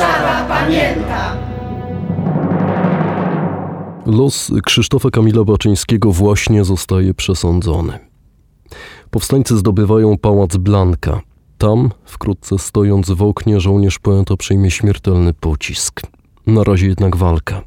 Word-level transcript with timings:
Warszawa 0.00 0.44
pamięta! 0.48 1.36
Los 4.06 4.52
Krzysztofa 4.64 5.10
Kamila 5.10 5.44
Baczyńskiego 5.44 6.12
właśnie 6.12 6.64
zostaje 6.64 7.14
przesądzony. 7.14 7.98
Powstańcy 9.10 9.56
zdobywają 9.58 10.18
pałac 10.18 10.56
Blanka. 10.56 11.20
Tam, 11.58 11.90
wkrótce 12.04 12.58
stojąc 12.58 13.10
w 13.10 13.22
oknie, 13.22 13.60
żołnierz 13.60 13.98
poeta 13.98 14.36
przyjmie 14.36 14.70
śmiertelny 14.70 15.34
pocisk. 15.34 16.02
Na 16.46 16.64
razie 16.64 16.86
jednak 16.86 17.16
walka. 17.16 17.62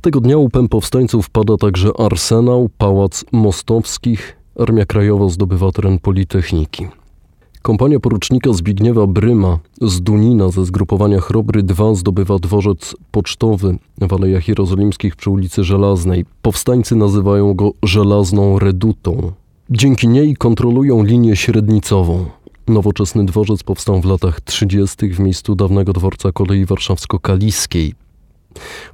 Tego 0.00 0.20
dnia 0.20 0.36
łupem 0.36 0.68
powstańców 0.68 1.30
pada 1.30 1.56
także 1.56 1.90
arsenał, 1.98 2.70
pałac 2.78 3.24
Mostowskich, 3.32 4.36
Armia 4.58 4.84
Krajowa 4.84 5.28
zdobywa 5.28 5.72
teren 5.72 5.98
Politechniki. 5.98 6.88
Kompania 7.64 8.00
porucznika 8.00 8.52
Zbigniewa 8.52 9.06
Bryma 9.06 9.58
z 9.80 10.00
Dunina 10.00 10.48
ze 10.48 10.64
zgrupowania 10.64 11.20
Chrobry 11.20 11.62
II 11.78 11.96
zdobywa 11.96 12.38
dworzec 12.38 12.96
pocztowy 13.10 13.78
w 14.00 14.12
Alejach 14.12 14.48
Jerozolimskich 14.48 15.16
przy 15.16 15.30
ulicy 15.30 15.64
Żelaznej. 15.64 16.24
Powstańcy 16.42 16.96
nazywają 16.96 17.54
go 17.54 17.72
Żelazną 17.82 18.58
Redutą. 18.58 19.32
Dzięki 19.70 20.08
niej 20.08 20.36
kontrolują 20.36 21.04
linię 21.04 21.36
średnicową. 21.36 22.24
Nowoczesny 22.68 23.26
dworzec 23.26 23.62
powstał 23.62 24.00
w 24.00 24.04
latach 24.04 24.40
30. 24.40 25.08
w 25.08 25.20
miejscu 25.20 25.54
dawnego 25.54 25.92
dworca 25.92 26.32
kolei 26.32 26.66
warszawsko-kaliskiej. 26.66 27.94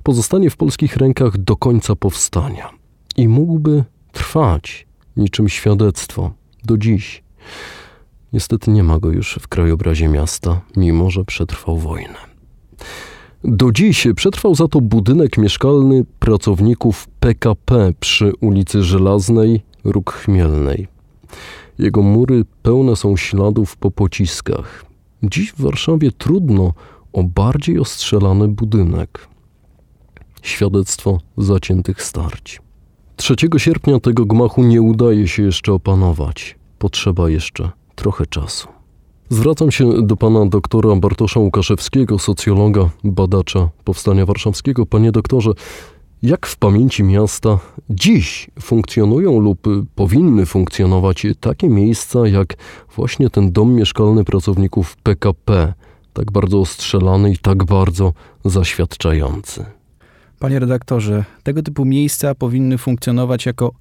Pozostanie 0.02 0.50
w 0.50 0.56
polskich 0.56 0.96
rękach 0.96 1.38
do 1.38 1.56
końca 1.56 1.96
powstania 1.96 2.70
i 3.16 3.28
mógłby 3.28 3.84
trwać 4.12 4.86
niczym 5.16 5.48
świadectwo 5.48 6.30
do 6.64 6.78
dziś. 6.78 7.22
Niestety 8.32 8.70
nie 8.70 8.82
ma 8.82 8.98
go 8.98 9.10
już 9.10 9.38
w 9.40 9.48
krajobrazie 9.48 10.08
miasta, 10.08 10.60
mimo 10.76 11.10
że 11.10 11.24
przetrwał 11.24 11.78
wojnę. 11.78 12.30
Do 13.44 13.72
dziś 13.72 14.06
przetrwał 14.16 14.54
za 14.54 14.68
to 14.68 14.80
budynek 14.80 15.38
mieszkalny 15.38 16.04
pracowników 16.18 17.08
PKP 17.20 17.92
przy 18.00 18.32
ulicy 18.40 18.82
Żelaznej, 18.82 19.62
Róg 19.84 20.12
Chmielnej. 20.12 20.88
Jego 21.78 22.02
mury 22.02 22.44
pełne 22.62 22.96
są 22.96 23.16
śladów 23.16 23.76
po 23.76 23.90
pociskach. 23.90 24.84
Dziś 25.22 25.52
w 25.52 25.60
Warszawie 25.62 26.12
trudno 26.12 26.72
o 27.12 27.22
bardziej 27.22 27.78
ostrzelany 27.78 28.48
budynek. 28.48 29.28
Świadectwo 30.42 31.18
zaciętych 31.36 32.02
starć. 32.02 32.60
3 33.16 33.34
sierpnia 33.56 34.00
tego 34.00 34.24
gmachu 34.24 34.62
nie 34.62 34.82
udaje 34.82 35.28
się 35.28 35.42
jeszcze 35.42 35.72
opanować. 35.72 36.56
Potrzeba 36.78 37.30
jeszcze 37.30 37.79
trochę 37.94 38.26
czasu. 38.26 38.68
Zwracam 39.28 39.70
się 39.70 40.06
do 40.06 40.16
pana 40.16 40.46
doktora 40.46 40.96
Bartosza 40.96 41.40
Łukaszewskiego, 41.40 42.18
socjologa, 42.18 42.90
badacza 43.04 43.68
powstania 43.84 44.26
warszawskiego. 44.26 44.86
Panie 44.86 45.12
doktorze, 45.12 45.50
jak 46.22 46.46
w 46.46 46.56
pamięci 46.56 47.02
miasta 47.02 47.58
dziś 47.90 48.50
funkcjonują 48.60 49.40
lub 49.40 49.68
powinny 49.94 50.46
funkcjonować 50.46 51.26
takie 51.40 51.68
miejsca 51.68 52.28
jak 52.28 52.54
właśnie 52.96 53.30
ten 53.30 53.52
dom 53.52 53.74
mieszkalny 53.74 54.24
pracowników 54.24 54.96
PKP, 54.96 55.74
tak 56.12 56.32
bardzo 56.32 56.60
ostrzelany 56.60 57.32
i 57.32 57.38
tak 57.38 57.64
bardzo 57.64 58.12
zaświadczający? 58.44 59.64
Panie 60.38 60.58
redaktorze, 60.58 61.24
tego 61.42 61.62
typu 61.62 61.84
miejsca 61.84 62.34
powinny 62.34 62.78
funkcjonować 62.78 63.46
jako 63.46 63.72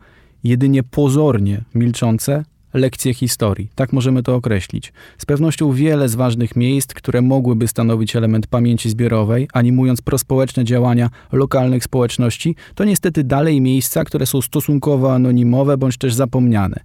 jedynie 0.43 0.83
pozornie 0.83 1.63
milczące 1.75 2.43
lekcje 2.73 3.13
historii. 3.13 3.69
Tak 3.75 3.93
możemy 3.93 4.23
to 4.23 4.35
określić. 4.35 4.93
Z 5.17 5.25
pewnością 5.25 5.71
wiele 5.71 6.09
z 6.09 6.15
ważnych 6.15 6.55
miejsc, 6.55 6.93
które 6.93 7.21
mogłyby 7.21 7.67
stanowić 7.67 8.15
element 8.15 8.47
pamięci 8.47 8.89
zbiorowej, 8.89 9.47
animując 9.53 10.01
prospołeczne 10.01 10.63
działania 10.63 11.09
lokalnych 11.31 11.83
społeczności, 11.83 12.55
to 12.75 12.83
niestety 12.83 13.23
dalej 13.23 13.61
miejsca, 13.61 14.03
które 14.03 14.25
są 14.25 14.41
stosunkowo 14.41 15.13
anonimowe 15.13 15.77
bądź 15.77 15.97
też 15.97 16.13
zapomniane. 16.13 16.79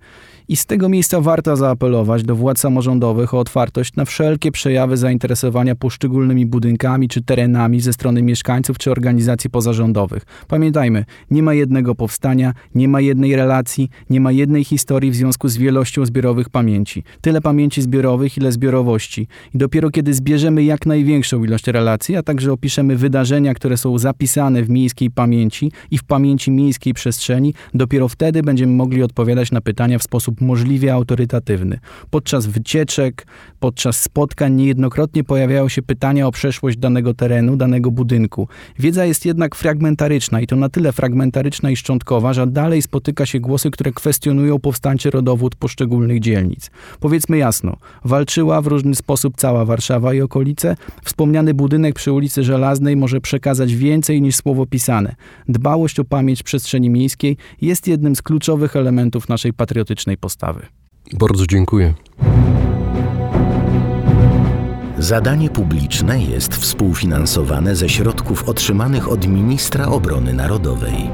I 0.48 0.56
z 0.56 0.66
tego 0.66 0.88
miejsca 0.88 1.20
warto 1.20 1.56
zaapelować 1.56 2.22
do 2.22 2.36
władz 2.36 2.60
samorządowych 2.60 3.34
o 3.34 3.38
otwartość 3.38 3.94
na 3.96 4.04
wszelkie 4.04 4.52
przejawy 4.52 4.96
zainteresowania 4.96 5.74
poszczególnymi 5.74 6.46
budynkami 6.46 7.08
czy 7.08 7.22
terenami 7.22 7.80
ze 7.80 7.92
strony 7.92 8.22
mieszkańców 8.22 8.78
czy 8.78 8.90
organizacji 8.90 9.50
pozarządowych. 9.50 10.22
Pamiętajmy, 10.48 11.04
nie 11.30 11.42
ma 11.42 11.54
jednego 11.54 11.94
powstania, 11.94 12.52
nie 12.74 12.88
ma 12.88 13.00
jednej 13.00 13.36
relacji, 13.36 13.90
nie 14.10 14.20
ma 14.20 14.32
jednej 14.32 14.64
historii 14.64 15.10
w 15.10 15.14
związku 15.14 15.48
z 15.48 15.56
wielością 15.56 16.06
zbiorowych 16.06 16.48
pamięci. 16.48 17.02
Tyle 17.20 17.40
pamięci 17.40 17.82
zbiorowych, 17.82 18.36
ile 18.36 18.52
zbiorowości. 18.52 19.26
I 19.54 19.58
dopiero 19.58 19.90
kiedy 19.90 20.14
zbierzemy 20.14 20.64
jak 20.64 20.86
największą 20.86 21.44
ilość 21.44 21.66
relacji, 21.66 22.16
a 22.16 22.22
także 22.22 22.52
opiszemy 22.52 22.96
wydarzenia, 22.96 23.54
które 23.54 23.76
są 23.76 23.98
zapisane 23.98 24.62
w 24.62 24.70
miejskiej 24.70 25.10
pamięci 25.10 25.72
i 25.90 25.98
w 25.98 26.04
pamięci 26.04 26.50
miejskiej 26.50 26.94
przestrzeni, 26.94 27.54
dopiero 27.74 28.08
wtedy 28.08 28.42
będziemy 28.42 28.72
mogli 28.72 29.02
odpowiadać 29.02 29.52
na 29.52 29.60
pytania 29.60 29.98
w 29.98 30.02
sposób 30.02 30.33
sposób 30.34 30.40
możliwie 30.40 30.92
autorytatywny. 30.92 31.78
Podczas 32.10 32.46
wycieczek, 32.46 33.26
podczas 33.60 34.00
spotkań 34.00 34.54
niejednokrotnie 34.54 35.24
pojawiają 35.24 35.68
się 35.68 35.82
pytania 35.82 36.26
o 36.26 36.32
przeszłość 36.32 36.78
danego 36.78 37.14
terenu, 37.14 37.56
danego 37.56 37.90
budynku. 37.90 38.48
Wiedza 38.78 39.04
jest 39.04 39.26
jednak 39.26 39.54
fragmentaryczna 39.54 40.40
i 40.40 40.46
to 40.46 40.56
na 40.56 40.68
tyle 40.68 40.92
fragmentaryczna 40.92 41.70
i 41.70 41.76
szczątkowa, 41.76 42.32
że 42.32 42.46
dalej 42.46 42.82
spotyka 42.82 43.26
się 43.26 43.40
głosy, 43.40 43.70
które 43.70 43.92
kwestionują 43.92 44.58
powstańczy 44.58 45.10
rodowód 45.10 45.54
poszczególnych 45.54 46.20
dzielnic. 46.20 46.70
Powiedzmy 47.00 47.38
jasno, 47.38 47.76
walczyła 48.04 48.60
w 48.60 48.66
różny 48.66 48.94
sposób 48.94 49.34
cała 49.36 49.64
Warszawa 49.64 50.14
i 50.14 50.20
okolice. 50.20 50.76
Wspomniany 51.04 51.54
budynek 51.54 51.94
przy 51.94 52.12
ulicy 52.12 52.44
Żelaznej 52.44 52.96
może 52.96 53.20
przekazać 53.20 53.74
więcej 53.74 54.22
niż 54.22 54.36
słowo 54.36 54.66
pisane. 54.66 55.14
Dbałość 55.48 56.00
o 56.00 56.04
pamięć 56.04 56.42
przestrzeni 56.42 56.90
miejskiej 56.90 57.36
jest 57.60 57.88
jednym 57.88 58.16
z 58.16 58.22
kluczowych 58.22 58.76
elementów 58.76 59.28
naszej 59.28 59.52
patriotycznej 59.52 60.16
postawy. 60.24 60.66
Bardzo 61.12 61.46
dziękuję. 61.46 61.94
Zadanie 64.98 65.50
publiczne 65.50 66.22
jest 66.22 66.54
współfinansowane 66.54 67.76
ze 67.76 67.88
środków 67.88 68.48
otrzymanych 68.48 69.08
od 69.08 69.26
ministra 69.26 69.86
obrony 69.86 70.32
narodowej. 70.34 71.10